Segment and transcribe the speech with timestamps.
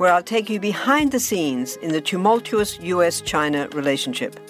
[0.00, 4.40] where I'll take you behind the scenes in the tumultuous US China relationship.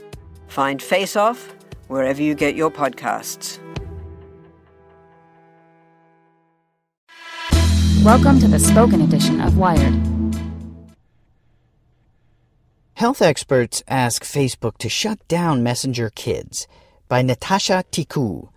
[0.46, 1.52] Find Face Off
[1.88, 3.58] wherever you get your podcasts.
[8.04, 9.92] Welcome to the spoken edition of Wired.
[12.94, 16.68] Health experts ask Facebook to shut down Messenger Kids
[17.08, 18.50] by Natasha Tiku.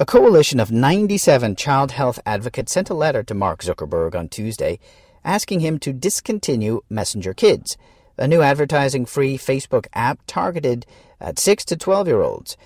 [0.00, 4.78] A coalition of 97 child health advocates sent a letter to Mark Zuckerberg on Tuesday
[5.24, 7.76] asking him to discontinue Messenger Kids,
[8.18, 10.86] a new advertising free Facebook app targeted
[11.20, 12.56] at 6 to 12 year olds.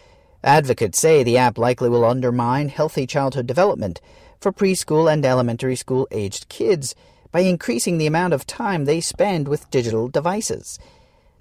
[0.42, 4.00] Advocates say the app likely will undermine healthy childhood development
[4.40, 6.94] for preschool and elementary school aged kids
[7.32, 10.78] by increasing the amount of time they spend with digital devices.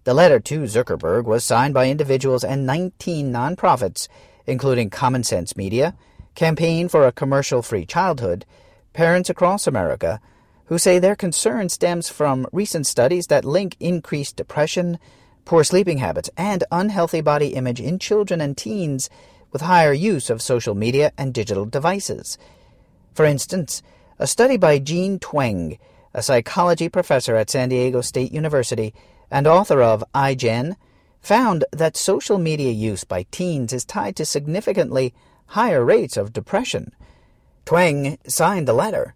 [0.06, 4.08] The letter to Zuckerberg was signed by individuals and 19 nonprofits,
[4.46, 5.96] including Common Sense Media,
[6.36, 8.46] Campaign for a Commercial Free Childhood,
[8.94, 10.20] Parents Across America,
[10.66, 14.98] who say their concern stems from recent studies that link increased depression,
[15.46, 19.10] poor sleeping habits, and unhealthy body image in children and teens
[19.52, 22.38] with higher use of social media and digital devices.
[23.14, 23.82] For instance,
[24.20, 25.78] a study by Jean Twenge,
[26.14, 28.94] a psychology professor at San Diego State University
[29.30, 30.76] and author of iGen,
[31.22, 35.14] found that social media use by teens is tied to significantly
[35.48, 36.94] higher rates of depression.
[37.66, 39.14] Twenge signed the letter.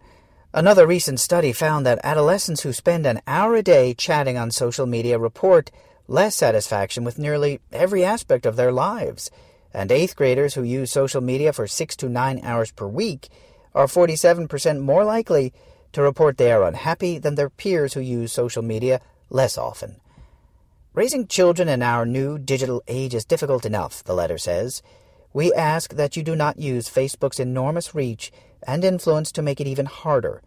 [0.51, 4.87] Another recent study found that adolescents who spend an hour a day chatting on social
[4.87, 5.69] media report
[6.07, 9.29] less satisfaction with nearly every aspect of their lives,
[9.75, 13.29] and eighth graders who use social media for six to nine hours per week
[13.75, 15.53] are 47% more likely
[15.91, 20.01] to report they are unhappy than their peers who use social media less often.
[20.95, 24.81] Raising children in our new digital age is difficult enough, the letter says.
[25.33, 28.31] We ask that you do not use Facebook's enormous reach
[28.65, 30.41] and influence to make it even harder.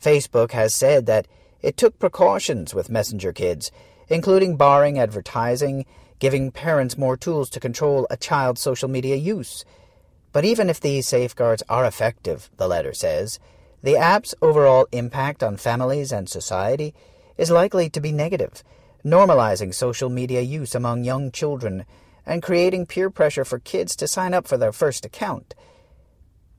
[0.00, 1.28] Facebook has said that
[1.62, 3.70] it took precautions with Messenger Kids,
[4.08, 5.84] including barring advertising,
[6.18, 9.64] giving parents more tools to control a child's social media use.
[10.32, 13.38] But even if these safeguards are effective, the letter says,
[13.82, 16.94] the app's overall impact on families and society
[17.36, 18.64] is likely to be negative,
[19.04, 21.84] normalizing social media use among young children
[22.26, 25.54] and creating peer pressure for kids to sign up for their first account.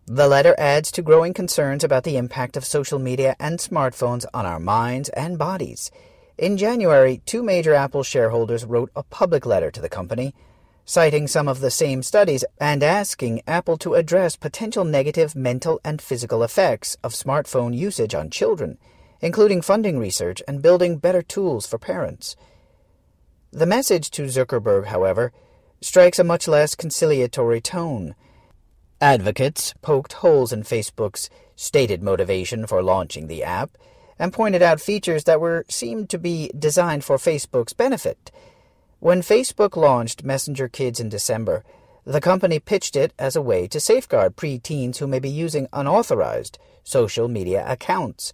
[0.05, 4.45] The letter adds to growing concerns about the impact of social media and smartphones on
[4.45, 5.91] our minds and bodies.
[6.38, 10.33] In January, two major Apple shareholders wrote a public letter to the company,
[10.85, 16.01] citing some of the same studies and asking Apple to address potential negative mental and
[16.01, 18.77] physical effects of smartphone usage on children,
[19.19, 22.38] including funding research and building better tools for parents.
[23.51, 25.33] The message to Zuckerberg, however,
[25.81, 28.15] strikes a much less conciliatory tone.
[29.00, 33.77] Advocates poked holes in Facebook's stated motivation for launching the app
[34.19, 38.31] and pointed out features that were seemed to be designed for Facebook's benefit.
[39.00, 41.63] When Facebook launched Messenger Kids in December,
[42.03, 46.57] the company pitched it as a way to safeguard preteens who may be using unauthorized
[46.83, 48.33] social media accounts.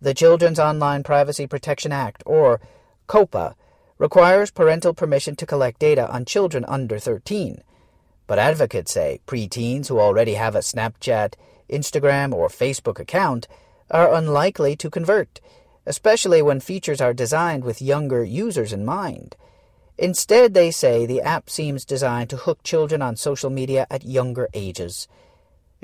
[0.00, 2.60] The Children's Online Privacy Protection Act, or
[3.08, 3.54] COPPA,
[3.98, 7.62] requires parental permission to collect data on children under 13.
[8.26, 11.34] But advocates say preteens who already have a Snapchat,
[11.70, 13.46] Instagram, or Facebook account
[13.90, 15.40] are unlikely to convert,
[15.86, 19.36] especially when features are designed with younger users in mind.
[19.96, 24.48] Instead, they say the app seems designed to hook children on social media at younger
[24.52, 25.06] ages.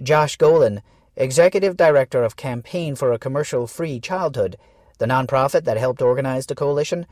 [0.03, 0.81] Josh Golin,
[1.15, 4.57] executive director of Campaign for a Commercial Free Childhood,
[4.99, 7.07] the nonprofit that helped organize the coalition,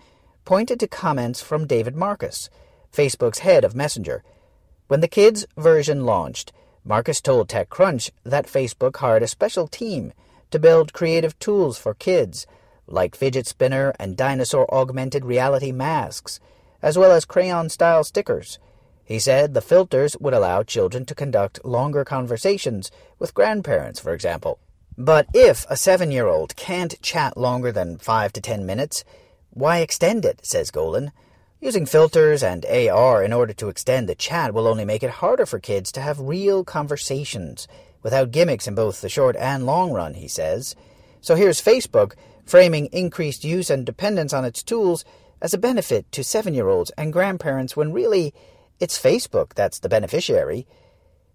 [0.49, 2.49] pointed to comments from David Marcus,
[2.91, 4.25] Facebook's head of Messenger.
[4.87, 6.55] When the kids' version launched,
[6.87, 10.15] Marcus told TechCrunch that Facebook hired a special team
[10.51, 12.47] to build creative tools for kids,
[12.87, 16.41] like fidget spinner and dinosaur augmented reality masks,
[16.81, 18.59] as well as crayon style stickers.
[19.05, 24.59] He said the filters would allow children to conduct longer conversations with grandparents, for example.
[24.97, 29.05] But if a seven year old can't chat longer than five to ten minutes,
[29.51, 31.13] why extend it, says Golin.
[31.61, 35.45] Using filters and AR in order to extend the chat will only make it harder
[35.45, 37.67] for kids to have real conversations
[38.03, 40.77] without gimmicks in both the short and long run, he says.
[41.21, 42.15] So here's Facebook
[42.47, 45.05] framing increased use and dependence on its tools
[45.43, 48.33] as a benefit to seven year olds and grandparents when really
[48.81, 50.67] it's Facebook that's the beneficiary.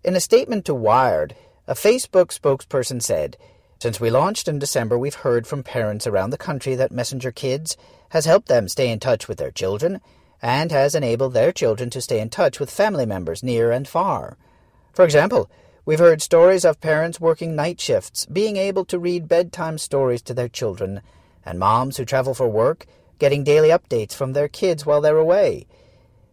[0.04, 1.36] In a statement to Wired,
[1.68, 3.38] a Facebook spokesperson said,
[3.84, 7.76] Since we launched in December, we've heard from parents around the country that Messenger Kids
[8.12, 10.00] has helped them stay in touch with their children
[10.42, 14.38] and has enabled their children to stay in touch with family members near and far.
[14.94, 15.52] For example,
[15.86, 20.34] we've heard stories of parents working night shifts being able to read bedtime stories to
[20.34, 21.02] their children,
[21.46, 22.86] and moms who travel for work
[23.20, 25.68] getting daily updates from their kids while they're away.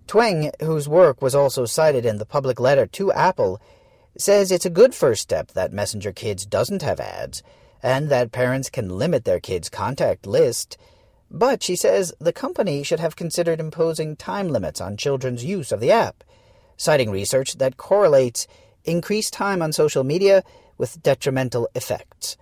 [0.07, 3.61] Twenge, whose work was also cited in the public letter to Apple,
[4.17, 7.43] says it's a good first step that Messenger Kids doesn't have ads,
[7.83, 10.77] and that parents can limit their kids' contact list
[11.31, 15.79] but she says the company should have considered imposing time limits on children's use of
[15.79, 16.25] the app,
[16.77, 18.49] citing research that correlates
[18.85, 20.43] increased time on social media
[20.77, 22.37] with detrimental effects.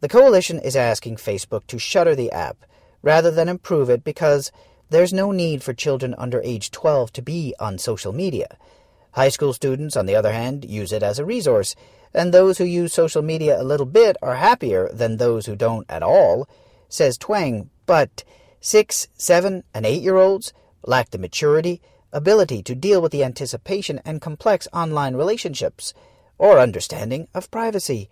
[0.00, 2.58] The coalition is asking Facebook to shutter the app
[3.02, 4.52] rather than improve it because
[4.90, 8.56] there's no need for children under age 12 to be on social media.
[9.12, 11.74] High school students, on the other hand, use it as a resource,
[12.14, 15.90] and those who use social media a little bit are happier than those who don't
[15.90, 16.48] at all,
[16.88, 18.24] says Twenge, but
[18.60, 20.52] six, seven, and eight year olds
[20.86, 21.80] lack the maturity,
[22.12, 25.94] ability to deal with the anticipation and complex online relationships,
[26.38, 28.08] or understanding of privacy.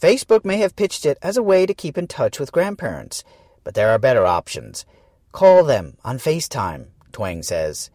[0.00, 3.24] Facebook may have pitched it as a way to keep in touch with grandparents,
[3.64, 4.86] but there are better options.
[5.32, 7.90] Call them on FaceTime, Twenge says.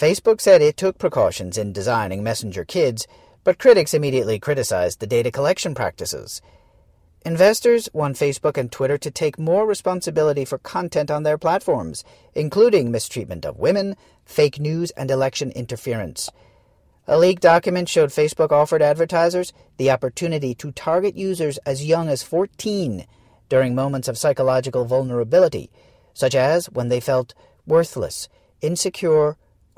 [0.00, 3.06] Facebook said it took precautions in designing Messenger Kids,
[3.44, 6.40] but critics immediately criticized the data collection practices.
[7.26, 12.02] Investors want Facebook and Twitter to take more responsibility for content on their platforms,
[12.34, 13.94] including mistreatment of women,
[14.24, 16.30] fake news, and election interference.
[17.06, 22.22] A leaked document showed Facebook offered advertisers the opportunity to target users as young as
[22.22, 23.04] 14
[23.50, 25.70] during moments of psychological vulnerability,
[26.14, 27.34] such as when they felt
[27.66, 28.30] worthless,
[28.62, 29.36] insecure,